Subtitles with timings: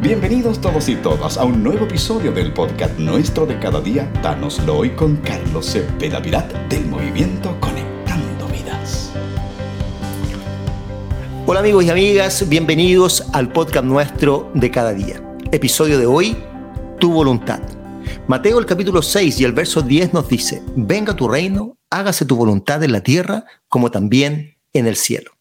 [0.00, 4.78] Bienvenidos todos y todas a un nuevo episodio del podcast nuestro de cada día, Danoslo
[4.78, 9.12] hoy con Carlos Cepeda Pirat del movimiento Conectando Vidas.
[11.46, 15.22] Hola amigos y amigas, bienvenidos al podcast nuestro de cada día.
[15.52, 16.36] Episodio de hoy,
[16.98, 17.62] Tu voluntad.
[18.26, 22.36] Mateo el capítulo 6 y el verso 10 nos dice, venga tu reino, hágase tu
[22.36, 25.33] voluntad en la tierra como también en el cielo.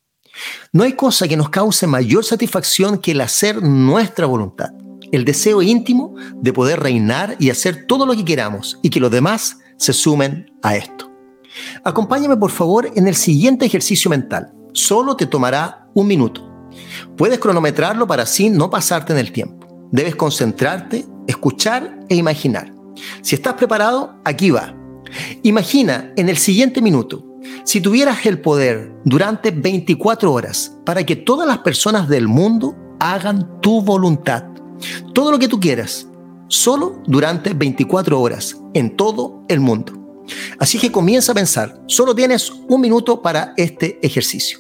[0.72, 4.72] No hay cosa que nos cause mayor satisfacción que el hacer nuestra voluntad,
[5.12, 9.12] el deseo íntimo de poder reinar y hacer todo lo que queramos y que los
[9.12, 11.12] demás se sumen a esto.
[11.84, 14.52] Acompáñame por favor en el siguiente ejercicio mental.
[14.74, 16.50] Solo te tomará un minuto.
[17.16, 19.88] Puedes cronometrarlo para así no pasarte en el tiempo.
[19.92, 22.74] Debes concentrarte, escuchar e imaginar.
[23.22, 24.76] Si estás preparado, aquí va.
[25.44, 27.33] Imagina en el siguiente minuto
[27.64, 33.62] si tuvieras el poder durante 24 horas para que todas las personas del mundo hagan
[33.62, 34.46] tu voluntad,
[35.14, 36.08] todo lo que tú quieras,
[36.48, 39.94] solo durante 24 horas en todo el mundo.
[40.60, 44.60] Así que comienza a pensar, solo tienes un minuto para este ejercicio.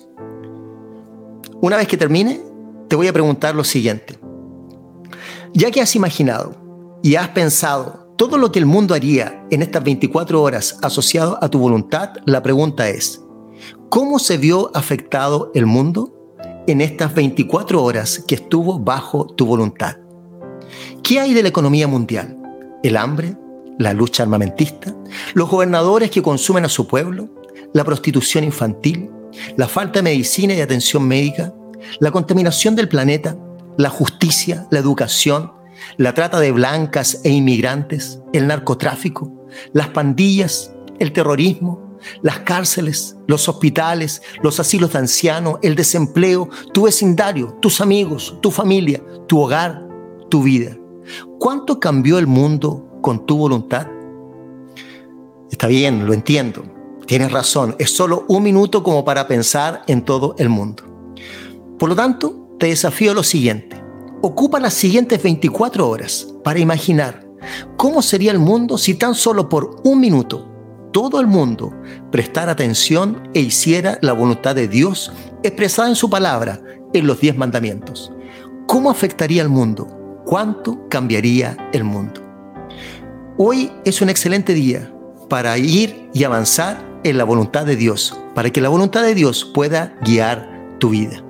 [1.62, 2.42] Una vez que termine,
[2.90, 4.20] te voy a preguntar lo siguiente.
[5.54, 6.56] Ya que has imaginado
[7.02, 11.50] y has pensado todo lo que el mundo haría en estas 24 horas asociado a
[11.50, 13.22] tu voluntad, la pregunta es,
[13.90, 16.32] ¿cómo se vio afectado el mundo
[16.66, 19.98] en estas 24 horas que estuvo bajo tu voluntad?
[21.04, 22.38] ¿Qué hay de la economía mundial?
[22.82, 23.36] ¿El hambre?
[23.78, 24.96] ¿La lucha armamentista?
[25.34, 27.28] ¿Los gobernadores que consumen a su pueblo?
[27.74, 29.12] ¿La prostitución infantil?
[29.58, 31.54] ¿La falta de medicina y atención médica?
[32.00, 33.36] ¿La contaminación del planeta?
[33.78, 34.66] ¿La justicia?
[34.72, 35.52] ¿La educación?
[35.98, 43.48] La trata de blancas e inmigrantes, el narcotráfico, las pandillas, el terrorismo, las cárceles, los
[43.48, 49.88] hospitales, los asilos de ancianos, el desempleo, tu vecindario, tus amigos, tu familia, tu hogar,
[50.30, 50.78] tu vida.
[51.40, 53.88] ¿Cuánto cambió el mundo con tu voluntad?
[55.52, 56.64] Está bien, lo entiendo.
[57.06, 60.84] Tienes razón, es solo un minuto como para pensar en todo el mundo.
[61.78, 63.83] Por lo tanto, te desafío lo siguiente.
[64.26, 67.28] Ocupa las siguientes 24 horas para imaginar
[67.76, 70.50] cómo sería el mundo si tan solo por un minuto
[70.94, 71.74] todo el mundo
[72.10, 75.12] prestara atención e hiciera la voluntad de Dios
[75.44, 76.62] expresada en su palabra
[76.94, 78.14] en los diez mandamientos.
[78.66, 80.22] ¿Cómo afectaría el mundo?
[80.26, 82.22] ¿Cuánto cambiaría el mundo?
[83.38, 84.90] Hoy es un excelente día
[85.28, 89.52] para ir y avanzar en la voluntad de Dios, para que la voluntad de Dios
[89.54, 91.22] pueda guiar tu vida.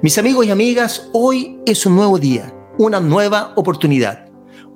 [0.00, 4.30] Mis amigos y amigas, hoy es un nuevo día, una nueva oportunidad.